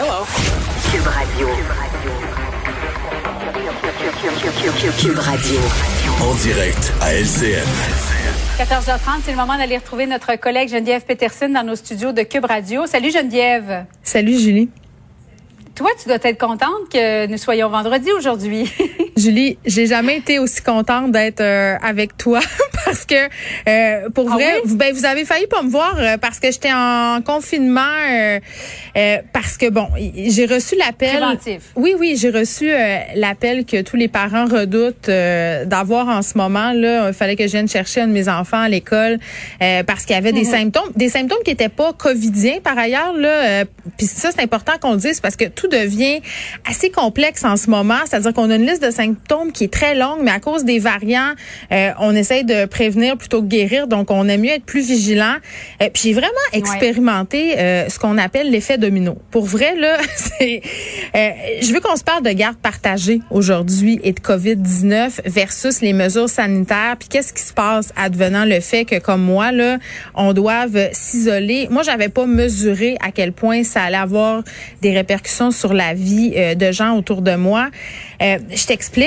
[0.00, 0.24] Hello.
[0.92, 1.48] Cube Radio.
[5.00, 5.58] Cube Radio.
[6.22, 7.66] En direct à LCN.
[8.58, 12.44] 14h30, c'est le moment d'aller retrouver notre collègue Geneviève Peterson dans nos studios de Cube
[12.44, 12.86] Radio.
[12.86, 13.86] Salut Geneviève.
[14.04, 14.68] Salut Julie.
[15.74, 18.72] Toi, tu dois être contente que nous soyons vendredi aujourd'hui.
[19.18, 22.40] Julie, j'ai jamais été aussi contente d'être euh, avec toi
[22.84, 23.14] parce que
[23.68, 24.60] euh, pour Ah vrai, oui?
[24.64, 27.80] vous, ben, vous avez failli pas me voir euh, parce que j'étais en confinement
[28.10, 28.38] euh,
[28.96, 31.18] euh, parce que bon, j'ai reçu l'appel.
[31.76, 36.38] Oui, oui, j'ai reçu euh, l'appel que tous les parents redoutent euh, d'avoir en ce
[36.38, 36.72] moment.
[36.72, 39.18] Là, il fallait que je vienne chercher un de mes enfants à l'école
[39.60, 40.50] euh, parce qu'il y avait des Mhm.
[40.52, 43.12] symptômes, des symptômes qui étaient pas covidiens par ailleurs.
[43.14, 43.64] Là, euh,
[43.96, 46.20] puis ça c'est important qu'on le dise parce que tout devient
[46.70, 47.98] assez complexe en ce moment.
[48.06, 49.07] C'est-à-dire qu'on a une liste de symptômes
[49.54, 51.32] qui est très longue, mais à cause des variants,
[51.72, 53.86] euh, on essaye de prévenir plutôt que guérir.
[53.86, 55.36] Donc, on aime mieux être plus vigilant.
[55.82, 59.16] Euh, puis j'ai vraiment expérimenté euh, ce qu'on appelle l'effet domino.
[59.30, 60.62] Pour vrai, là, c'est.
[61.14, 61.30] euh,
[61.60, 66.28] je veux qu'on se parle de garde partagée aujourd'hui et de COVID-19 versus les mesures
[66.28, 66.96] sanitaires.
[66.98, 69.78] Puis qu'est-ce qui se passe advenant le fait que, comme moi, là,
[70.14, 71.68] on doive s'isoler.
[71.70, 74.42] Moi, j'avais pas mesuré à quel point ça allait avoir
[74.82, 77.68] des répercussions sur la vie euh, de gens autour de moi.
[78.22, 78.97] Euh, je t'explique.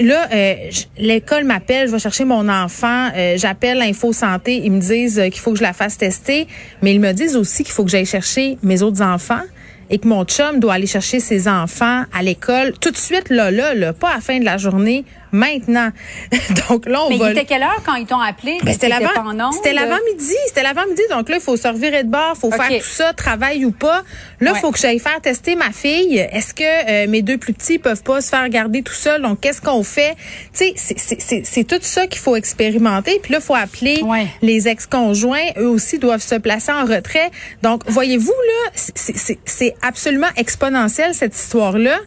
[0.00, 0.54] Là, euh,
[0.96, 5.28] l'école m'appelle, je vais chercher mon enfant, euh, j'appelle Info Santé, ils me disent euh,
[5.28, 6.46] qu'il faut que je la fasse tester,
[6.82, 9.42] mais ils me disent aussi qu'il faut que j'aille chercher mes autres enfants
[9.90, 13.50] et que mon chum doit aller chercher ses enfants à l'école tout de suite là
[13.50, 15.90] là, là pas à la fin de la journée, maintenant.
[16.68, 18.58] Donc là on Mais va il était quelle heure quand ils t'ont appelé?
[18.62, 19.08] ben, c'était l'avant,
[19.52, 21.02] c'était l'avant-midi, c'était l'avant-midi.
[21.10, 24.02] Donc là, il faut se revirer de bord, faut faire tout ça, travail ou pas.
[24.40, 24.60] Là, il Ouais.
[24.60, 26.18] faut que j'aille faire tester ma fille.
[26.18, 26.62] Est-ce que
[27.04, 29.82] euh, mes deux plus petits peuvent pas se faire garder tout seul Donc qu'est-ce qu'on
[29.82, 30.14] fait?
[30.56, 30.94] Tu sais,
[31.44, 33.18] c'est- tout ça qu'il faut expérimenter.
[33.22, 34.26] Puis là, il faut appeler Ouais.
[34.42, 35.52] les ex-conjoints.
[35.58, 37.30] Eux aussi doivent se placer en retrait.
[37.62, 41.98] Donc, voyez-vous là, c'est- absolument exponentiel cette histoire-là.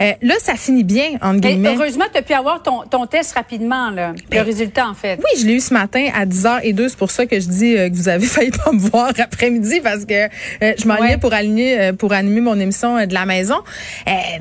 [0.00, 1.74] Euh, là, ça finit bien entre Mais guillemets.
[1.76, 4.12] heureusement, tu as pu avoir ton, ton test rapidement, là.
[4.12, 5.18] le Ben, résultat, en fait.
[5.18, 6.88] Oui, je l'ai eu ce matin à 10h02.
[6.88, 9.80] C'est pour ça que je dis euh, que vous avez failli pas me voir après-midi
[9.82, 11.08] parce que euh, je m'en Ouais.
[11.08, 13.56] allais pour aligner, euh, pour animer mon émission de la maison.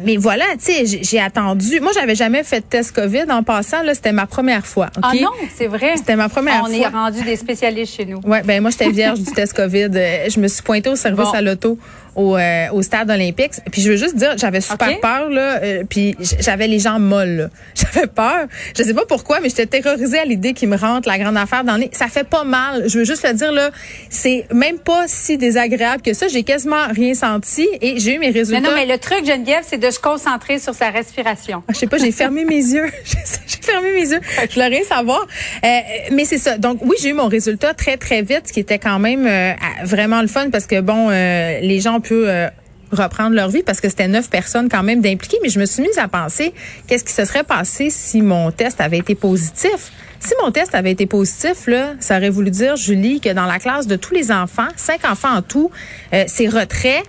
[0.04, 1.80] Mais voilà, tu sais, j'ai- attendu.
[1.82, 3.84] Moi, j'avais jamais fait de test COVID en passant.
[3.84, 4.88] Là, c'était ma première fois.
[4.98, 5.04] ok?
[5.04, 5.98] Ah non, c'est vrai.
[5.98, 6.76] C'était ma première On fois.
[6.76, 8.20] est rendu des spécialistes chez nous.
[8.24, 9.90] Ouais, ben moi j'étais vierge du test Covid.
[9.94, 11.32] Je me suis pointée au service Bon.
[11.32, 11.78] à l'auto
[12.16, 13.52] au, euh, au stade olympique.
[13.72, 15.60] Puis je veux juste dire, j'avais super peur là.
[15.62, 17.50] euh, puis j'avais les jambes molles.
[17.76, 18.48] J'avais peur.
[18.78, 21.64] Je sais pas pourquoi, mais j'étais terrorisée à l'idée qu'il me rentre la grande affaire
[21.64, 21.80] dans.
[21.94, 22.90] Ça fait pas mal.
[22.90, 23.72] Je veux juste le dire là,
[24.10, 26.28] c'est même pas si désagréable que ça.
[26.28, 28.62] J'ai quasiment rien senti et j'ai eu mes Mais résultats.
[28.62, 31.64] non, mais le truc, Geneviève, c'est de se concentrer sur sa respiration.
[31.68, 32.90] Ah, Je sais pas, j'ai fermé mes yeux.
[33.48, 34.20] j'ai fermé mes yeux.
[34.50, 35.26] Je voulais rien savoir.
[35.64, 35.80] Euh,
[36.12, 36.58] mais c'est ça.
[36.58, 39.54] Donc oui, j'ai eu mon résultat très très vite, ce qui était quand même euh,
[39.86, 42.50] vraiment le fun parce que bon, euh, les gens peuvent euh,
[42.92, 45.38] reprendre leur vie parce que c'était neuf personnes quand même d'impliquées.
[45.42, 46.54] Mais je me suis mise à penser
[46.88, 49.92] qu'est-ce qui se serait passé si mon test avait été positif?
[50.20, 53.58] Si mon test avait été positif, là, ça aurait voulu dire, Julie, que dans la
[53.58, 55.72] classe de tous les enfants, cinq enfants en tout,
[56.14, 57.04] euh, c'est retrait.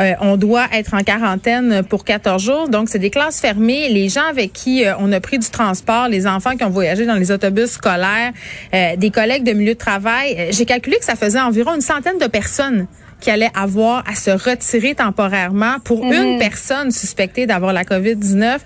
[0.00, 2.68] Euh, on doit être en quarantaine pour 14 jours.
[2.68, 3.90] Donc, c'est des classes fermées.
[3.90, 7.04] Les gens avec qui euh, on a pris du transport, les enfants qui ont voyagé
[7.04, 8.32] dans les autobus scolaires,
[8.74, 11.82] euh, des collègues de milieu de travail, euh, j'ai calculé que ça faisait environ une
[11.82, 12.86] centaine de personnes
[13.24, 18.58] qui allaient avoir à se retirer temporairement pour une personne suspectée d'avoir la COVID-19.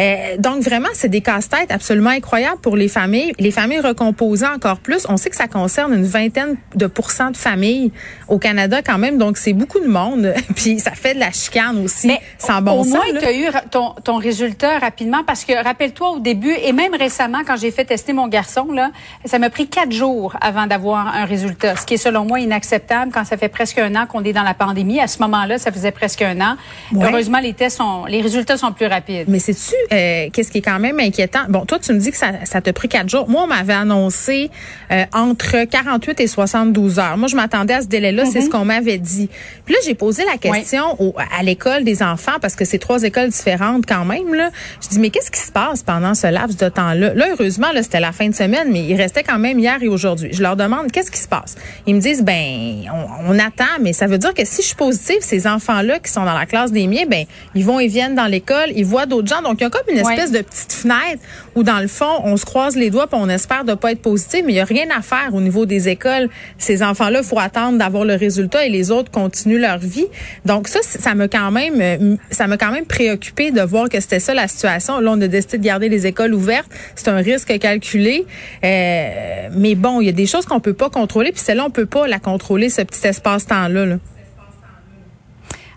[0.00, 3.32] Euh, donc, vraiment, c'est des casse-têtes absolument incroyables pour les familles.
[3.38, 5.06] Les familles recomposées encore plus.
[5.08, 7.92] On sait que ça concerne une vingtaine de pourcents de familles
[8.26, 9.16] au Canada quand même.
[9.16, 10.34] Donc, c'est beaucoup de monde.
[10.56, 12.94] Puis, ça fait de la chicane aussi, Mais sans bon au sens.
[12.94, 13.20] moins, là.
[13.20, 17.42] tu as eu ton, ton résultat rapidement parce que rappelle-toi au début et même récemment
[17.46, 18.90] quand j'ai fait tester mon garçon là,
[19.24, 23.12] ça m'a pris quatre jours avant d'avoir un résultat, ce qui est selon moi inacceptable
[23.12, 25.00] quand ça fait presque un an qu'on est dans la pandémie.
[25.00, 26.56] À ce moment-là, ça faisait presque un an.
[26.92, 27.06] Ouais.
[27.08, 29.26] Heureusement, les tests sont, les résultats sont plus rapides.
[29.28, 31.40] Mais sais-tu, euh, qu'est-ce qui est quand même inquiétant?
[31.48, 33.28] Bon, toi, tu me dis que ça, ça t'a pris quatre jours.
[33.28, 34.50] Moi, on m'avait annoncé
[34.90, 37.16] euh, entre 48 et 72 heures.
[37.16, 38.24] Moi, je m'attendais à ce délai-là.
[38.26, 39.28] C'est ce qu'on m'avait dit.
[39.64, 43.02] Puis là, j'ai posé la question au- à l'école des enfants, parce que c'est trois
[43.02, 44.34] écoles différentes quand même.
[44.34, 44.50] Là.
[44.82, 47.14] Je dis, mais qu'est-ce qui se passe pendant ce laps de temps-là?
[47.14, 49.88] Là, heureusement, là, c'était la fin de semaine, mais il restait quand même hier et
[49.88, 50.30] aujourd'hui.
[50.32, 51.56] Je leur demande, qu'est-ce qui se passe?
[51.86, 54.76] Ils me disent, ben, on, on attend, mais ça veut dire que si je suis
[54.76, 58.14] positive, ces enfants-là qui sont dans la classe des miens, ben, ils vont et viennent
[58.14, 59.42] dans l'école, ils voient d'autres gens.
[59.42, 60.12] Donc, il y a comme une Ouais.
[60.14, 61.20] espèce de petite fenêtre
[61.54, 64.02] où, dans le fond, on se croise les doigts puis on espère de pas être
[64.02, 66.28] positif, mais il y a rien à faire au niveau des écoles.
[66.58, 70.06] Ces enfants-là, il faut attendre d'avoir le résultat et les autres continuent leur vie.
[70.44, 74.00] Donc, ça, ça m'a quand même, euh, ça m'a quand même préoccupé de voir que
[74.00, 75.00] c'était ça la situation.
[75.00, 76.70] Là, on a décidé de garder les écoles ouvertes.
[76.94, 78.24] C'est un risque calculé.
[78.64, 81.70] Euh, mais bon, il y a des choses qu'on peut pas contrôler, puis celle-là, on
[81.70, 83.79] peut pas la contrôler, ce petit espace-temps-là.
[83.86, 83.96] Là.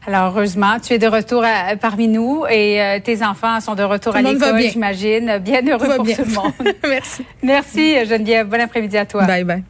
[0.06, 1.46] Alors, heureusement, tu es de retour
[1.80, 5.38] parmi nous et euh, tes enfants sont de retour à l'école, j'imagine.
[5.38, 6.76] Bien heureux pour tout le monde.
[6.84, 7.26] Merci.
[7.42, 8.48] Merci, Geneviève.
[8.48, 9.24] Bon après-midi à toi.
[9.24, 9.64] Bye bye.